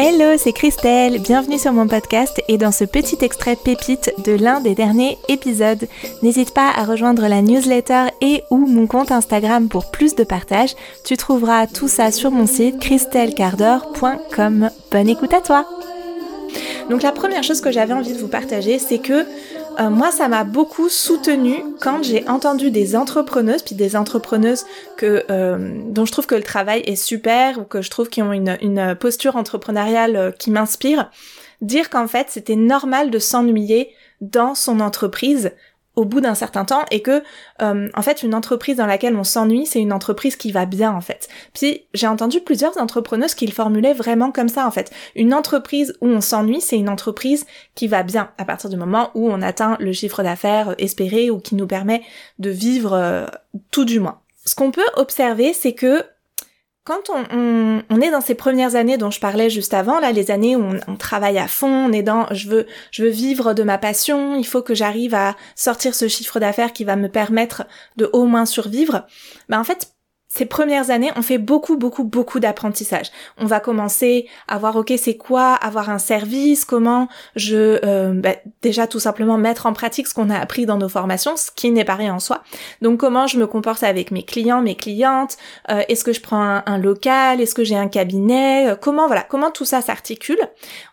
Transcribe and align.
Hello, 0.00 0.36
c'est 0.38 0.52
Christelle, 0.52 1.18
bienvenue 1.18 1.58
sur 1.58 1.72
mon 1.72 1.88
podcast 1.88 2.40
et 2.46 2.56
dans 2.56 2.70
ce 2.70 2.84
petit 2.84 3.18
extrait 3.20 3.56
pépite 3.56 4.12
de 4.24 4.30
l'un 4.30 4.60
des 4.60 4.76
derniers 4.76 5.18
épisodes. 5.28 5.88
N'hésite 6.22 6.54
pas 6.54 6.70
à 6.70 6.84
rejoindre 6.84 7.26
la 7.26 7.42
newsletter 7.42 8.04
et 8.20 8.44
ou 8.50 8.58
mon 8.58 8.86
compte 8.86 9.10
Instagram 9.10 9.68
pour 9.68 9.90
plus 9.90 10.14
de 10.14 10.22
partage. 10.22 10.76
Tu 11.04 11.16
trouveras 11.16 11.66
tout 11.66 11.88
ça 11.88 12.12
sur 12.12 12.30
mon 12.30 12.46
site 12.46 12.78
christellecardor.com. 12.78 14.70
Bonne 14.92 15.08
écoute 15.08 15.34
à 15.34 15.40
toi 15.40 15.66
Donc 16.90 17.02
la 17.02 17.10
première 17.10 17.42
chose 17.42 17.60
que 17.60 17.72
j'avais 17.72 17.92
envie 17.92 18.12
de 18.12 18.18
vous 18.18 18.28
partager, 18.28 18.78
c'est 18.78 18.98
que 18.98 19.26
euh, 19.80 19.90
moi, 19.90 20.10
ça 20.10 20.28
m'a 20.28 20.44
beaucoup 20.44 20.88
soutenu 20.88 21.62
quand 21.80 22.02
j'ai 22.02 22.28
entendu 22.28 22.70
des 22.70 22.96
entrepreneuses, 22.96 23.62
puis 23.62 23.76
des 23.76 23.94
entrepreneuses 23.94 24.64
que 24.96 25.24
euh, 25.30 25.80
dont 25.84 26.04
je 26.04 26.10
trouve 26.12 26.26
que 26.26 26.34
le 26.34 26.42
travail 26.42 26.80
est 26.84 26.96
super 26.96 27.60
ou 27.60 27.64
que 27.64 27.80
je 27.80 27.90
trouve 27.90 28.08
qu'ils 28.08 28.24
ont 28.24 28.32
une, 28.32 28.58
une 28.60 28.96
posture 28.96 29.36
entrepreneuriale 29.36 30.16
euh, 30.16 30.30
qui 30.32 30.50
m'inspire, 30.50 31.10
dire 31.62 31.90
qu'en 31.90 32.08
fait 32.08 32.26
c'était 32.30 32.56
normal 32.56 33.10
de 33.10 33.18
s'ennuyer 33.18 33.90
dans 34.20 34.56
son 34.56 34.80
entreprise 34.80 35.52
au 35.98 36.04
bout 36.04 36.20
d'un 36.20 36.36
certain 36.36 36.64
temps 36.64 36.84
et 36.92 37.02
que 37.02 37.24
euh, 37.60 37.88
en 37.92 38.02
fait 38.02 38.22
une 38.22 38.32
entreprise 38.32 38.76
dans 38.76 38.86
laquelle 38.86 39.16
on 39.16 39.24
s'ennuie 39.24 39.66
c'est 39.66 39.80
une 39.80 39.92
entreprise 39.92 40.36
qui 40.36 40.52
va 40.52 40.64
bien 40.64 40.92
en 40.92 41.00
fait. 41.00 41.28
Puis 41.52 41.82
j'ai 41.92 42.06
entendu 42.06 42.40
plusieurs 42.40 42.78
entrepreneuses 42.78 43.34
qui 43.34 43.46
le 43.46 43.52
formulaient 43.52 43.94
vraiment 43.94 44.30
comme 44.30 44.48
ça 44.48 44.64
en 44.64 44.70
fait. 44.70 44.92
Une 45.16 45.34
entreprise 45.34 45.98
où 46.00 46.06
on 46.06 46.20
s'ennuie 46.20 46.60
c'est 46.60 46.76
une 46.76 46.88
entreprise 46.88 47.46
qui 47.74 47.88
va 47.88 48.04
bien 48.04 48.30
à 48.38 48.44
partir 48.44 48.70
du 48.70 48.76
moment 48.76 49.10
où 49.14 49.28
on 49.28 49.42
atteint 49.42 49.76
le 49.80 49.92
chiffre 49.92 50.22
d'affaires 50.22 50.76
espéré 50.78 51.30
ou 51.30 51.40
qui 51.40 51.56
nous 51.56 51.66
permet 51.66 52.02
de 52.38 52.50
vivre 52.50 52.92
euh, 52.92 53.26
tout 53.72 53.84
du 53.84 53.98
moins. 53.98 54.20
Ce 54.44 54.54
qu'on 54.54 54.70
peut 54.70 54.86
observer 54.94 55.52
c'est 55.52 55.72
que 55.72 56.04
quand 56.88 57.10
on, 57.10 58.00
est 58.00 58.10
dans 58.10 58.22
ces 58.22 58.34
premières 58.34 58.74
années 58.74 58.96
dont 58.96 59.10
je 59.10 59.20
parlais 59.20 59.50
juste 59.50 59.74
avant, 59.74 60.00
là, 60.00 60.10
les 60.10 60.30
années 60.30 60.56
où 60.56 60.64
on, 60.86 60.96
travaille 60.96 61.38
à 61.38 61.46
fond, 61.46 61.68
on 61.68 61.92
est 61.92 62.02
dans, 62.02 62.26
je 62.32 62.48
veux, 62.48 62.66
je 62.90 63.04
veux 63.04 63.10
vivre 63.10 63.52
de 63.52 63.62
ma 63.62 63.76
passion, 63.76 64.36
il 64.36 64.46
faut 64.46 64.62
que 64.62 64.74
j'arrive 64.74 65.14
à 65.14 65.36
sortir 65.54 65.94
ce 65.94 66.08
chiffre 66.08 66.40
d'affaires 66.40 66.72
qui 66.72 66.84
va 66.84 66.96
me 66.96 67.10
permettre 67.10 67.66
de 67.98 68.08
au 68.14 68.24
moins 68.24 68.46
survivre. 68.46 69.06
Ben 69.50 69.60
en 69.60 69.64
fait, 69.64 69.92
ces 70.38 70.46
premières 70.46 70.90
années, 70.90 71.10
on 71.16 71.22
fait 71.22 71.38
beaucoup, 71.38 71.76
beaucoup, 71.76 72.04
beaucoup 72.04 72.38
d'apprentissage. 72.38 73.10
On 73.38 73.46
va 73.46 73.58
commencer 73.58 74.28
à 74.46 74.56
voir, 74.58 74.76
ok, 74.76 74.92
c'est 74.96 75.16
quoi 75.16 75.54
avoir 75.54 75.90
un 75.90 75.98
service, 75.98 76.64
comment 76.64 77.08
je, 77.34 77.80
euh, 77.84 78.12
bah, 78.12 78.36
déjà 78.62 78.86
tout 78.86 79.00
simplement 79.00 79.36
mettre 79.36 79.66
en 79.66 79.72
pratique 79.72 80.06
ce 80.06 80.14
qu'on 80.14 80.30
a 80.30 80.38
appris 80.38 80.64
dans 80.64 80.76
nos 80.76 80.88
formations, 80.88 81.36
ce 81.36 81.50
qui 81.50 81.72
n'est 81.72 81.84
pas 81.84 81.96
rien 81.96 82.14
en 82.14 82.20
soi. 82.20 82.44
Donc 82.82 83.00
comment 83.00 83.26
je 83.26 83.36
me 83.36 83.48
comporte 83.48 83.82
avec 83.82 84.12
mes 84.12 84.22
clients, 84.22 84.62
mes 84.62 84.76
clientes, 84.76 85.38
euh, 85.70 85.82
est-ce 85.88 86.04
que 86.04 86.12
je 86.12 86.20
prends 86.20 86.62
un, 86.64 86.78
local, 86.78 87.40
est-ce 87.40 87.56
que 87.56 87.64
j'ai 87.64 87.76
un 87.76 87.88
cabinet, 87.88 88.70
euh, 88.70 88.76
comment 88.76 89.08
voilà, 89.08 89.22
comment 89.22 89.50
tout 89.50 89.64
ça 89.64 89.80
s'articule. 89.80 90.38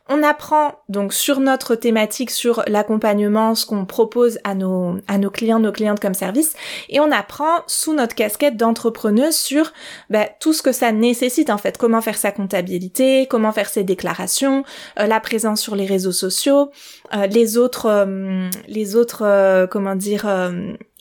On 0.07 0.21
apprend 0.21 0.75
donc 0.87 1.13
sur 1.13 1.39
notre 1.39 1.73
thématique, 1.73 2.29
sur 2.29 2.63
l'accompagnement, 2.67 3.55
ce 3.55 3.65
qu'on 3.65 3.85
propose 3.85 4.37
à 4.43 4.53
nos, 4.53 4.97
à 5.07 5.17
nos 5.17 5.31
clients, 5.31 5.57
nos 5.57 5.71
clientes 5.71 5.99
comme 5.99 6.13
service, 6.13 6.53
et 6.89 6.99
on 6.99 7.11
apprend 7.11 7.63
sous 7.65 7.95
notre 7.95 8.13
casquette 8.13 8.55
d'entrepreneuse 8.55 9.35
sur 9.35 9.73
bah, 10.11 10.27
tout 10.39 10.53
ce 10.53 10.61
que 10.61 10.71
ça 10.71 10.91
nécessite 10.91 11.49
en 11.49 11.57
fait, 11.57 11.79
comment 11.79 12.01
faire 12.01 12.17
sa 12.17 12.31
comptabilité, 12.31 13.25
comment 13.27 13.51
faire 13.51 13.67
ses 13.67 13.83
déclarations, 13.83 14.63
euh, 14.99 15.07
la 15.07 15.19
présence 15.19 15.59
sur 15.59 15.75
les 15.75 15.87
réseaux 15.87 16.11
sociaux, 16.11 16.69
euh, 17.15 17.25
les 17.25 17.57
autres, 17.57 17.87
euh, 17.87 18.47
les 18.67 18.95
autres, 18.95 19.67
comment 19.71 19.95
dire, 19.95 20.27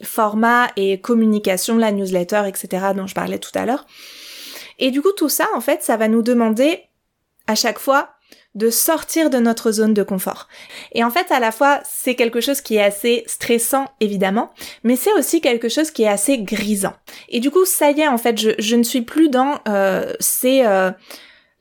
formats 0.03 0.69
et 0.77 0.99
communication, 0.99 1.77
la 1.77 1.93
newsletter, 1.93 2.45
etc. 2.47 2.87
dont 2.97 3.07
je 3.07 3.15
parlais 3.15 3.39
tout 3.39 3.53
à 3.55 3.67
l'heure. 3.67 3.87
Et 4.79 4.91
du 4.91 5.03
coup, 5.03 5.13
tout 5.13 5.29
ça, 5.29 5.47
en 5.55 5.61
fait, 5.61 5.83
ça 5.83 5.99
va 5.99 6.09
nous 6.09 6.23
demander 6.23 6.85
à 7.47 7.55
chaque 7.55 7.79
fois 7.79 8.14
de 8.55 8.71
sortir 8.71 9.31
de 9.31 9.39
notre 9.39 9.73
zone 9.73 9.95
de 9.95 10.03
confort. 10.03 10.49
Et 10.93 11.03
en 11.03 11.11
fait, 11.11 11.31
à 11.33 11.41
la 11.41 11.53
fois, 11.53 11.81
c'est 11.85 12.15
quelque 12.15 12.41
chose 12.41 12.61
qui 12.61 12.77
est 12.77 12.83
assez 12.83 13.25
stressant, 13.27 13.87
évidemment, 14.01 14.53
mais 14.85 14.97
c'est 14.97 15.13
aussi 15.13 15.41
quelque 15.41 15.69
chose 15.69 15.91
qui 15.91 16.05
est 16.05 16.09
assez 16.09 16.39
grisant. 16.39 16.95
Et 17.29 17.41
du 17.41 17.51
coup, 17.51 17.65
ça 17.65 17.91
y 17.91 18.01
est, 18.01 18.09
en 18.09 18.19
fait, 18.19 18.39
je, 18.39 18.77
ne 18.77 18.83
suis 18.83 19.03
plus 19.03 19.29
dans 19.29 19.59
euh, 19.69 20.13
ces... 20.21 20.63
Euh, 20.65 20.91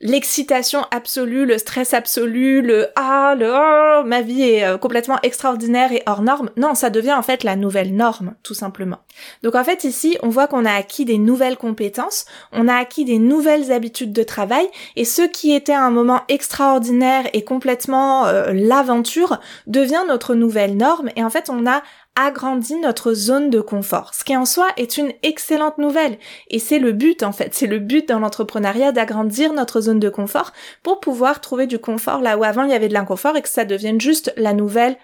l'excitation 0.04 0.86
absolue, 0.90 1.46
le 1.46 1.56
stress 1.56 1.94
absolu, 1.94 2.60
le 2.60 2.88
ah, 2.94 3.34
le 3.36 3.50
oh, 3.50 4.04
ma 4.04 4.20
vie 4.20 4.42
est 4.42 4.64
euh, 4.64 4.76
complètement 4.76 5.18
extraordinaire 5.22 5.92
et 5.92 6.02
hors 6.06 6.22
norme. 6.22 6.50
Non, 6.56 6.74
ça 6.74 6.90
devient 6.90 7.14
en 7.14 7.22
fait 7.22 7.42
la 7.42 7.56
nouvelle 7.56 7.96
norme, 7.96 8.34
tout 8.42 8.54
simplement. 8.54 8.98
Donc 9.42 9.54
en 9.54 9.64
fait 9.64 9.82
ici, 9.84 10.18
on 10.22 10.28
voit 10.28 10.46
qu'on 10.46 10.66
a 10.66 10.72
acquis 10.72 11.06
des 11.06 11.16
nouvelles 11.16 11.56
compétences, 11.56 12.26
on 12.52 12.68
a 12.68 12.74
acquis 12.74 13.06
des 13.06 13.18
nouvelles 13.18 13.72
habitudes 13.72 14.12
de 14.12 14.22
travail 14.22 14.68
et 14.94 15.06
ce 15.06 15.22
qui 15.22 15.54
était 15.54 15.72
un 15.72 15.90
moment 15.90 16.20
extraordinaire 16.28 17.24
et 17.32 17.42
complètement 17.42 18.26
euh, 18.26 18.52
l'aventure 18.52 19.40
devient 19.66 20.02
notre 20.06 20.34
nouvelle 20.34 20.76
norme 20.76 21.08
et 21.16 21.24
en 21.24 21.30
fait 21.30 21.48
on 21.48 21.66
a 21.66 21.82
agrandit 22.16 22.76
notre 22.76 23.12
zone 23.12 23.50
de 23.50 23.60
confort, 23.60 24.14
ce 24.14 24.24
qui 24.24 24.36
en 24.36 24.44
soi 24.44 24.68
est 24.76 24.96
une 24.98 25.12
excellente 25.22 25.78
nouvelle. 25.78 26.18
Et 26.48 26.58
c'est 26.58 26.78
le 26.78 26.92
but 26.92 27.22
en 27.22 27.32
fait, 27.32 27.54
c'est 27.54 27.66
le 27.66 27.78
but 27.78 28.08
dans 28.08 28.20
l'entrepreneuriat 28.20 28.92
d'agrandir 28.92 29.52
notre 29.52 29.80
zone 29.80 30.00
de 30.00 30.08
confort 30.08 30.52
pour 30.82 31.00
pouvoir 31.00 31.40
trouver 31.40 31.66
du 31.66 31.78
confort 31.78 32.20
là 32.20 32.38
où 32.38 32.44
avant 32.44 32.62
il 32.62 32.70
y 32.70 32.74
avait 32.74 32.88
de 32.88 32.94
l'inconfort 32.94 33.36
et 33.36 33.42
que 33.42 33.48
ça 33.48 33.64
devienne 33.64 34.00
juste 34.00 34.32
la 34.36 34.52
nouvelle 34.52 34.96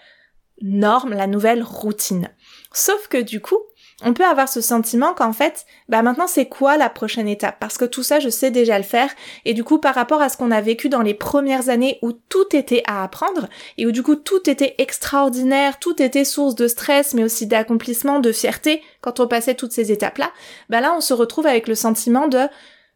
norme, 0.63 1.15
la 1.15 1.27
nouvelle 1.27 1.63
routine. 1.63 2.29
Sauf 2.73 3.09
que 3.09 3.21
du 3.21 3.41
coup, 3.41 3.59
on 4.03 4.15
peut 4.15 4.25
avoir 4.25 4.49
ce 4.49 4.61
sentiment 4.61 5.15
qu'en 5.15 5.33
fait, 5.33 5.67
bah 5.89 6.03
maintenant 6.03 6.27
c'est 6.27 6.47
quoi 6.47 6.77
la 6.77 6.89
prochaine 6.89 7.29
étape? 7.29 7.59
Parce 7.61 7.79
que 7.79 7.85
tout 7.85 8.03
ça, 8.03 8.19
je 8.19 8.29
sais 8.29 8.51
déjà 8.51 8.79
le 8.79 8.85
faire. 8.85 9.11
Et 9.45 9.55
du 9.55 9.65
coup, 9.65 9.79
par 9.79 9.95
rapport 9.95 10.23
à 10.23 10.29
ce 10.29 10.37
qu'on 10.37 10.51
a 10.51 10.61
vécu 10.61 10.89
dans 10.89 11.03
les 11.03 11.15
premières 11.15 11.69
années 11.69 11.99
où 12.03 12.13
tout 12.13 12.57
était 12.57 12.83
à 12.87 13.03
apprendre 13.03 13.49
et 13.79 13.87
où 13.87 13.93
du 13.93 14.03
coup 14.03 14.17
tout 14.17 14.49
était 14.49 14.75
extraordinaire, 14.79 15.79
tout 15.79 16.03
était 16.03 16.25
source 16.25 16.55
de 16.55 16.69
stress, 16.69 17.15
mais 17.15 17.25
aussi 17.25 17.47
d'accomplissement, 17.47 18.21
de 18.21 18.33
fierté 18.33 18.83
quand 19.01 19.21
on 19.21 19.29
passait 19.29 19.55
toutes 19.55 19.73
ces 19.73 19.93
étapes-là, 19.93 20.31
bah 20.69 20.81
là 20.81 20.95
on 20.97 21.01
se 21.01 21.15
retrouve 21.15 21.47
avec 21.47 21.69
le 21.69 21.75
sentiment 21.75 22.29
de 22.29 22.47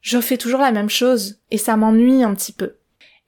je 0.00 0.20
fais 0.20 0.36
toujours 0.36 0.60
la 0.60 0.72
même 0.72 0.90
chose 0.90 1.40
et 1.50 1.58
ça 1.58 1.76
m'ennuie 1.76 2.22
un 2.22 2.34
petit 2.34 2.52
peu. 2.52 2.74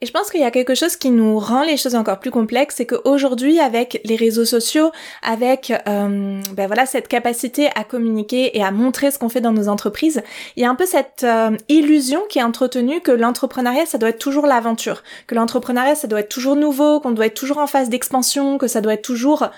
Et 0.03 0.07
je 0.07 0.13
pense 0.13 0.31
qu'il 0.31 0.43
y 0.43 0.45
a 0.45 0.51
quelque 0.51 0.75
chose 0.75 0.95
qui 0.95 1.09
nous 1.11 1.39
rend 1.39 1.63
les 1.63 1.79
choses 1.79 1.95
encore 1.95 2.21
plus 2.21 2.31
complexes, 2.31 2.75
c'est 2.77 2.85
qu'aujourd'hui, 2.85 3.59
avec 3.61 3.99
les 4.05 4.17
réseaux 4.17 4.45
sociaux, 4.45 4.91
avec 5.23 5.73
euh, 5.89 6.43
ben 6.53 6.67
voilà 6.67 6.85
cette 6.85 7.09
capacité 7.09 7.71
à 7.75 7.83
communiquer 7.83 8.59
et 8.59 8.63
à 8.63 8.73
montrer 8.73 9.11
ce 9.11 9.19
qu'on 9.19 9.31
fait 9.31 9.41
dans 9.41 9.55
nos 9.55 9.69
entreprises, 9.69 10.23
il 10.55 10.63
y 10.63 10.67
a 10.67 10.71
un 10.71 10.75
peu 10.75 10.85
cette 10.85 11.25
euh, 11.25 11.57
illusion 11.71 12.21
qui 12.29 12.41
est 12.41 12.43
entretenue 12.43 13.01
que 13.01 13.11
l'entrepreneuriat, 13.11 13.87
ça 13.87 13.97
doit 13.97 14.11
être 14.11 14.19
toujours 14.19 14.47
l'aventure, 14.47 15.03
que 15.27 15.35
l'entrepreneuriat, 15.35 15.95
ça 15.95 16.09
doit 16.09 16.21
être 16.21 16.29
toujours 16.29 16.57
nouveau, 16.57 17.01
qu'on 17.01 17.13
doit 17.13 17.25
être 17.25 17.35
toujours 17.35 17.57
en 17.57 17.67
phase 17.67 17.89
d'expansion, 17.89 18.59
que 18.59 18.67
ça 18.67 18.83
doit 18.83 18.93
être 18.93 19.03
toujours 19.03 19.49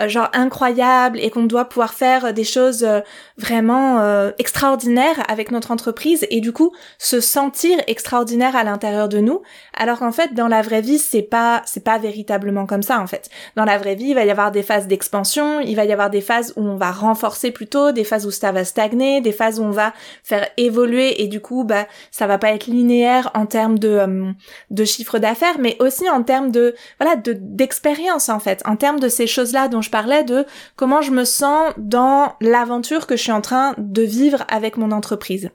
euh, 0.00 0.08
genre 0.08 0.28
incroyable 0.32 1.20
et 1.20 1.30
qu'on 1.30 1.44
doit 1.44 1.66
pouvoir 1.66 1.94
faire 1.94 2.34
des 2.34 2.42
choses 2.42 2.82
euh, 2.82 3.00
vraiment 3.38 4.00
euh, 4.00 4.32
extraordinaires 4.38 5.22
avec 5.28 5.52
notre 5.52 5.70
entreprise 5.70 6.26
et 6.30 6.40
du 6.40 6.52
coup 6.52 6.72
se 6.98 7.20
sentir 7.20 7.78
extraordinaire 7.86 8.56
à 8.56 8.64
l'intérieur 8.64 9.08
de 9.08 9.18
nous 9.18 9.42
alors 9.84 9.98
qu'en 9.98 10.12
fait 10.12 10.32
dans 10.32 10.48
la 10.48 10.62
vraie 10.62 10.80
vie 10.80 10.96
c'est 10.96 11.20
pas 11.20 11.60
c'est 11.66 11.84
pas 11.84 11.98
véritablement 11.98 12.64
comme 12.64 12.82
ça 12.82 13.00
en 13.00 13.06
fait 13.06 13.28
dans 13.54 13.66
la 13.66 13.76
vraie 13.76 13.96
vie 13.96 14.06
il 14.06 14.14
va 14.14 14.24
y 14.24 14.30
avoir 14.30 14.50
des 14.50 14.62
phases 14.62 14.86
d'expansion 14.86 15.60
il 15.60 15.76
va 15.76 15.84
y 15.84 15.92
avoir 15.92 16.08
des 16.08 16.22
phases 16.22 16.54
où 16.56 16.62
on 16.62 16.76
va 16.76 16.90
renforcer 16.90 17.50
plutôt 17.50 17.92
des 17.92 18.02
phases 18.02 18.24
où 18.24 18.30
ça 18.30 18.50
va 18.50 18.64
stagner 18.64 19.20
des 19.20 19.32
phases 19.32 19.60
où 19.60 19.62
on 19.62 19.70
va 19.70 19.92
faire 20.22 20.48
évoluer 20.56 21.22
et 21.22 21.28
du 21.28 21.42
coup 21.42 21.64
bah 21.64 21.86
ça 22.10 22.26
va 22.26 22.38
pas 22.38 22.52
être 22.52 22.66
linéaire 22.66 23.30
en 23.34 23.44
termes 23.44 23.78
de 23.78 24.32
de 24.70 24.84
chiffre 24.86 25.18
d'affaires 25.18 25.58
mais 25.58 25.76
aussi 25.80 26.08
en 26.08 26.22
termes 26.22 26.50
de 26.50 26.74
voilà 26.98 27.16
de 27.16 27.36
d'expérience 27.38 28.30
en 28.30 28.40
fait 28.40 28.62
en 28.64 28.76
termes 28.76 29.00
de 29.00 29.08
ces 29.08 29.26
choses 29.26 29.52
là 29.52 29.68
dont 29.68 29.82
je 29.82 29.90
parlais 29.90 30.24
de 30.24 30.46
comment 30.76 31.02
je 31.02 31.10
me 31.10 31.24
sens 31.24 31.74
dans 31.76 32.32
l'aventure 32.40 33.06
que 33.06 33.16
je 33.16 33.22
suis 33.22 33.32
en 33.32 33.42
train 33.42 33.74
de 33.76 34.02
vivre 34.02 34.46
avec 34.48 34.78
mon 34.78 34.92
entreprise. 34.92 35.50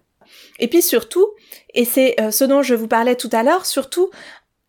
Et 0.59 0.67
puis 0.67 0.81
surtout, 0.81 1.27
et 1.73 1.85
c'est 1.85 2.19
euh, 2.19 2.31
ce 2.31 2.43
dont 2.43 2.61
je 2.61 2.75
vous 2.75 2.87
parlais 2.87 3.15
tout 3.15 3.29
à 3.31 3.43
l'heure, 3.43 3.65
surtout 3.65 4.09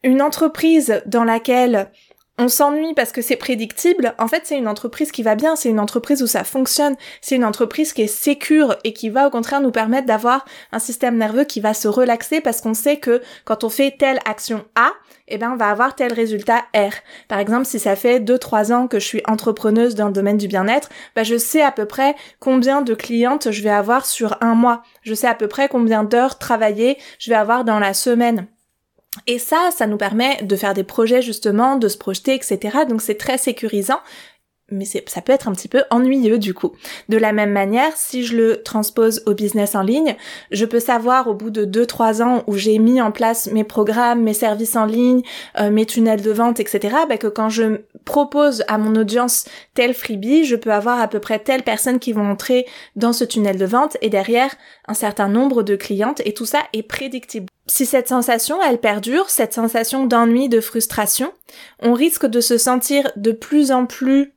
une 0.02 0.22
entreprise 0.22 1.02
dans 1.06 1.24
laquelle 1.24 1.90
on 2.40 2.48
s'ennuie 2.48 2.94
parce 2.94 3.12
que 3.12 3.20
c'est 3.20 3.36
prédictible, 3.36 4.14
en 4.18 4.26
fait 4.26 4.42
c'est 4.44 4.56
une 4.56 4.66
entreprise 4.66 5.12
qui 5.12 5.22
va 5.22 5.34
bien, 5.34 5.56
c'est 5.56 5.68
une 5.68 5.78
entreprise 5.78 6.22
où 6.22 6.26
ça 6.26 6.42
fonctionne, 6.42 6.96
c'est 7.20 7.36
une 7.36 7.44
entreprise 7.44 7.92
qui 7.92 8.02
est 8.02 8.06
sécure 8.06 8.76
et 8.82 8.94
qui 8.94 9.10
va 9.10 9.26
au 9.26 9.30
contraire 9.30 9.60
nous 9.60 9.70
permettre 9.70 10.06
d'avoir 10.06 10.46
un 10.72 10.78
système 10.78 11.18
nerveux 11.18 11.44
qui 11.44 11.60
va 11.60 11.74
se 11.74 11.86
relaxer 11.86 12.40
parce 12.40 12.62
qu'on 12.62 12.72
sait 12.72 12.96
que 12.96 13.20
quand 13.44 13.62
on 13.62 13.68
fait 13.68 13.94
telle 13.98 14.20
action 14.24 14.64
A, 14.74 14.92
eh 15.28 15.36
ben 15.36 15.52
on 15.52 15.56
va 15.56 15.68
avoir 15.68 15.94
tel 15.94 16.14
résultat 16.14 16.64
R. 16.74 16.94
Par 17.28 17.38
exemple, 17.38 17.66
si 17.66 17.78
ça 17.78 17.94
fait 17.94 18.20
2-3 18.20 18.72
ans 18.72 18.88
que 18.88 18.98
je 18.98 19.04
suis 19.04 19.22
entrepreneuse 19.28 19.94
dans 19.94 20.06
le 20.06 20.12
domaine 20.12 20.38
du 20.38 20.48
bien-être, 20.48 20.88
bah 21.14 21.24
je 21.24 21.36
sais 21.36 21.62
à 21.62 21.70
peu 21.70 21.84
près 21.84 22.14
combien 22.38 22.80
de 22.80 22.94
clientes 22.94 23.50
je 23.50 23.62
vais 23.62 23.70
avoir 23.70 24.06
sur 24.06 24.38
un 24.40 24.54
mois. 24.54 24.82
Je 25.02 25.12
sais 25.12 25.28
à 25.28 25.34
peu 25.34 25.46
près 25.46 25.68
combien 25.68 26.04
d'heures 26.04 26.38
travaillées 26.38 26.96
je 27.18 27.28
vais 27.28 27.36
avoir 27.36 27.64
dans 27.64 27.78
la 27.78 27.92
semaine. 27.92 28.46
Et 29.26 29.38
ça, 29.38 29.70
ça 29.76 29.86
nous 29.86 29.96
permet 29.96 30.42
de 30.42 30.56
faire 30.56 30.74
des 30.74 30.84
projets 30.84 31.22
justement, 31.22 31.76
de 31.76 31.88
se 31.88 31.98
projeter, 31.98 32.34
etc. 32.34 32.78
Donc 32.88 33.02
c'est 33.02 33.16
très 33.18 33.38
sécurisant. 33.38 34.00
Mais 34.70 34.84
ça 34.84 35.20
peut 35.22 35.32
être 35.32 35.48
un 35.48 35.52
petit 35.52 35.68
peu 35.68 35.82
ennuyeux 35.90 36.38
du 36.38 36.54
coup. 36.54 36.72
De 37.08 37.16
la 37.16 37.32
même 37.32 37.52
manière, 37.52 37.96
si 37.96 38.24
je 38.24 38.36
le 38.36 38.62
transpose 38.62 39.22
au 39.26 39.34
business 39.34 39.74
en 39.74 39.82
ligne, 39.82 40.16
je 40.50 40.64
peux 40.64 40.80
savoir 40.80 41.28
au 41.28 41.34
bout 41.34 41.50
de 41.50 41.64
2-3 41.64 42.22
ans 42.22 42.44
où 42.46 42.56
j'ai 42.56 42.78
mis 42.78 43.00
en 43.00 43.12
place 43.12 43.50
mes 43.50 43.64
programmes, 43.64 44.22
mes 44.22 44.34
services 44.34 44.76
en 44.76 44.84
ligne, 44.84 45.22
euh, 45.58 45.70
mes 45.70 45.86
tunnels 45.86 46.22
de 46.22 46.30
vente, 46.30 46.60
etc., 46.60 46.96
bah, 47.08 47.16
que 47.16 47.26
quand 47.26 47.48
je 47.48 47.80
propose 48.04 48.64
à 48.68 48.78
mon 48.78 48.94
audience 48.96 49.44
tel 49.74 49.94
freebie, 49.94 50.44
je 50.44 50.56
peux 50.56 50.72
avoir 50.72 51.00
à 51.00 51.08
peu 51.08 51.20
près 51.20 51.38
telle 51.38 51.62
personne 51.62 51.98
qui 51.98 52.12
vont 52.12 52.28
entrer 52.30 52.66
dans 52.96 53.12
ce 53.12 53.24
tunnel 53.24 53.58
de 53.58 53.66
vente 53.66 53.96
et 54.02 54.10
derrière 54.10 54.54
un 54.88 54.94
certain 54.94 55.28
nombre 55.28 55.62
de 55.62 55.76
clientes 55.76 56.20
et 56.24 56.34
tout 56.34 56.46
ça 56.46 56.60
est 56.72 56.82
prédictible. 56.82 57.46
Si 57.66 57.86
cette 57.86 58.08
sensation, 58.08 58.58
elle 58.62 58.78
perdure, 58.78 59.30
cette 59.30 59.54
sensation 59.54 60.04
d'ennui, 60.04 60.48
de 60.48 60.60
frustration, 60.60 61.32
on 61.80 61.92
risque 61.92 62.26
de 62.26 62.40
se 62.40 62.58
sentir 62.58 63.12
de 63.16 63.30
plus 63.32 63.70
en 63.70 63.86
plus 63.86 64.32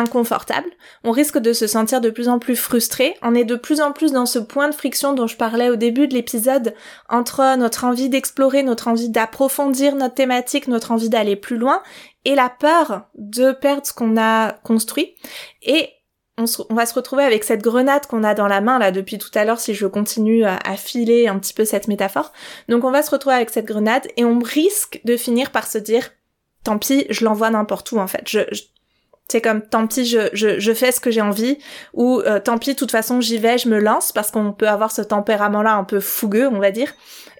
inconfortable, 0.00 0.68
on 1.04 1.10
risque 1.10 1.38
de 1.38 1.52
se 1.52 1.66
sentir 1.66 2.00
de 2.00 2.10
plus 2.10 2.28
en 2.28 2.38
plus 2.38 2.56
frustré, 2.56 3.16
on 3.22 3.34
est 3.34 3.44
de 3.44 3.54
plus 3.54 3.80
en 3.80 3.92
plus 3.92 4.12
dans 4.12 4.26
ce 4.26 4.38
point 4.38 4.68
de 4.68 4.74
friction 4.74 5.12
dont 5.12 5.26
je 5.26 5.36
parlais 5.36 5.70
au 5.70 5.76
début 5.76 6.08
de 6.08 6.14
l'épisode 6.14 6.74
entre 7.08 7.56
notre 7.56 7.84
envie 7.84 8.08
d'explorer, 8.08 8.62
notre 8.62 8.88
envie 8.88 9.08
d'approfondir 9.08 9.94
notre 9.94 10.14
thématique, 10.14 10.68
notre 10.68 10.92
envie 10.92 11.08
d'aller 11.08 11.36
plus 11.36 11.56
loin 11.56 11.82
et 12.24 12.34
la 12.34 12.48
peur 12.48 13.08
de 13.14 13.52
perdre 13.52 13.86
ce 13.86 13.92
qu'on 13.92 14.16
a 14.18 14.52
construit 14.64 15.14
et 15.62 15.90
on, 16.38 16.74
va 16.74 16.86
se 16.86 16.94
retrouver 16.94 17.24
avec 17.24 17.44
cette 17.44 17.62
grenade 17.62 18.06
qu'on 18.06 18.24
a 18.24 18.34
dans 18.34 18.46
la 18.46 18.60
main 18.60 18.78
là 18.78 18.90
depuis 18.90 19.18
tout 19.18 19.30
à 19.34 19.44
l'heure 19.44 19.60
si 19.60 19.74
je 19.74 19.86
continue 19.86 20.44
à, 20.44 20.58
filer 20.76 21.28
un 21.28 21.38
petit 21.38 21.52
peu 21.52 21.64
cette 21.64 21.88
métaphore. 21.88 22.32
Donc 22.68 22.84
on 22.84 22.90
va 22.90 23.02
se 23.02 23.10
retrouver 23.10 23.36
avec 23.36 23.50
cette 23.50 23.66
grenade 23.66 24.06
et 24.16 24.24
on 24.24 24.38
risque 24.38 25.00
de 25.04 25.16
finir 25.16 25.50
par 25.50 25.66
se 25.66 25.78
dire 25.78 26.10
tant 26.64 26.78
pis, 26.78 27.06
je 27.10 27.24
l'envoie 27.24 27.50
n'importe 27.50 27.92
où 27.92 27.98
en 27.98 28.06
fait. 28.06 28.22
Je, 28.26 28.40
c'est 29.30 29.40
comme 29.40 29.62
tant 29.62 29.86
pis, 29.86 30.04
je, 30.04 30.28
je, 30.32 30.58
je 30.58 30.72
fais 30.72 30.92
ce 30.92 31.00
que 31.00 31.10
j'ai 31.10 31.20
envie, 31.20 31.58
ou 31.94 32.20
euh, 32.20 32.40
tant 32.40 32.58
pis, 32.58 32.74
de 32.74 32.78
toute 32.78 32.90
façon, 32.90 33.20
j'y 33.20 33.38
vais, 33.38 33.58
je 33.58 33.68
me 33.68 33.78
lance, 33.78 34.12
parce 34.12 34.30
qu'on 34.30 34.52
peut 34.52 34.68
avoir 34.68 34.90
ce 34.90 35.02
tempérament-là 35.02 35.74
un 35.74 35.84
peu 35.84 36.00
fougueux, 36.00 36.48
on 36.48 36.58
va 36.58 36.70
dire. 36.70 36.92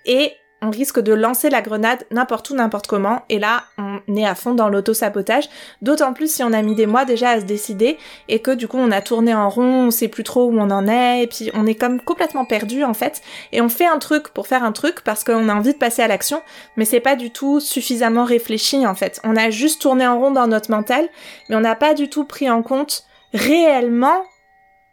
Et 0.07 0.33
on 0.63 0.71
risque 0.71 1.01
de 1.01 1.13
lancer 1.13 1.51
la 1.51 1.63
grenade 1.63 2.05
n'importe 2.11 2.51
où, 2.51 2.55
n'importe 2.55 2.87
comment, 2.87 3.23
et 3.29 3.39
là, 3.39 3.65
on 3.79 4.01
est 4.17 4.27
à 4.27 4.35
fond 4.35 4.55
dans 4.55 4.69
l'auto-sabotage, 4.69 5.49
d'autant 5.83 6.13
plus 6.13 6.33
si 6.33 6.43
on 6.43 6.53
a 6.53 6.63
mis 6.63 6.75
des 6.75 6.87
mois 6.87 7.05
déjà 7.05 7.31
à 7.31 7.41
se 7.41 7.45
décider, 7.45 7.99
et 8.29 8.41
que 8.41 8.51
du 8.51 8.69
coup, 8.69 8.79
on 8.79 8.91
a 8.91 9.01
tourné 9.01 9.35
en 9.35 9.49
rond, 9.49 9.87
on 9.87 9.91
sait 9.91 10.09
plus 10.09 10.25
trop 10.25 10.47
où 10.47 10.59
on 10.59 10.71
en 10.71 10.87
est, 10.89 11.23
et 11.23 11.27
puis 11.27 11.51
on 11.55 11.67
est 11.67 11.75
comme 11.75 12.01
complètement 12.01 12.45
perdu, 12.45 12.85
en 12.85 12.95
fait, 12.95 13.23
et 13.53 13.61
on 13.61 13.69
fait 13.69 13.87
un 13.87 13.99
truc 13.99 14.29
pour 14.29 14.47
faire 14.47 14.65
un 14.65 14.73
truc, 14.73 15.01
parce 15.03 15.25
qu'on 15.25 15.49
a 15.49 15.55
envie 15.55 15.73
de 15.73 15.79
passer 15.79 16.03
à 16.03 16.09
l'action, 16.09 16.43
mais 16.77 16.85
c'est 16.85 17.01
pas 17.01 17.17
du 17.17 17.31
tout 17.31 17.61
suffisamment 17.61 18.25
réfléchi, 18.25 18.87
en 18.87 18.95
fait. 18.95 19.21
On 19.25 19.37
a 19.37 19.51
juste 19.51 19.81
tourné 19.81 20.07
en 20.07 20.19
rond 20.19 20.31
dans 20.31 20.47
notre 20.47 20.71
mental, 20.71 21.09
mais 21.49 21.57
on 21.57 21.61
n'a 21.61 21.75
pas 21.75 21.95
du 21.95 22.09
tout 22.09 22.25
pris 22.25 22.51
en 22.51 22.63
compte 22.63 23.05
réellement 23.33 24.25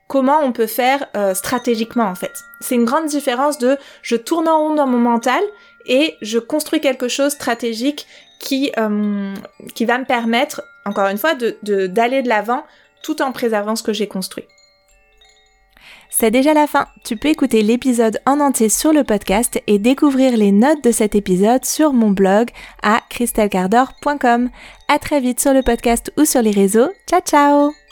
comment 0.08 0.40
on 0.42 0.52
peut 0.52 0.68
faire 0.68 1.06
euh, 1.16 1.34
stratégiquement 1.34 2.06
en 2.06 2.16
fait. 2.16 2.34
C'est 2.60 2.76
une 2.76 2.86
grande 2.86 3.08
différence 3.08 3.58
de 3.58 3.78
je 4.02 4.16
tourne 4.16 4.48
en 4.48 4.60
rond 4.60 4.76
dans 4.76 4.88
mon 4.88 5.00
mental 5.00 5.42
et 5.86 6.16
je 6.22 6.40
construis 6.40 6.82
quelque 6.82 7.08
chose 7.08 7.32
stratégique 7.34 8.08
qui, 8.40 8.72
euh, 8.78 9.34
qui 9.74 9.86
va 9.86 9.98
me 9.98 10.06
permettre, 10.06 10.62
encore 10.86 11.08
une 11.08 11.18
fois, 11.18 11.34
d'aller 11.34 11.58
de, 11.64 11.88
d'aller 11.88 12.22
de 12.22 12.30
l'avant 12.30 12.64
tout 13.04 13.22
en 13.22 13.32
préservant 13.32 13.76
ce 13.76 13.84
que 13.84 13.94
j'ai 13.94 14.08
construit. 14.08 14.46
C'est 16.10 16.32
déjà 16.32 16.54
la 16.54 16.68
fin. 16.68 16.88
Tu 17.04 17.16
peux 17.16 17.28
écouter 17.28 17.62
l'épisode 17.62 18.20
en 18.26 18.40
entier 18.40 18.70
sur 18.70 18.92
le 18.92 19.04
podcast 19.04 19.62
et 19.68 19.78
découvrir 19.78 20.36
les 20.36 20.52
notes 20.52 20.84
de 20.84 20.92
cet 20.92 21.16
épisode 21.16 21.66
sur 21.66 21.94
mon 21.94 22.12
blog 22.12 22.50
à 22.82 23.02
christelcardor.com. 23.10 24.50
À 24.88 25.00
très 25.00 25.20
vite 25.20 25.40
sur 25.40 25.54
le 25.54 25.62
podcast 25.62 26.12
ou 26.18 26.26
sur 26.26 26.42
les 26.42 26.52
réseaux. 26.52 26.90
Ciao 27.08 27.22
ciao 27.22 27.87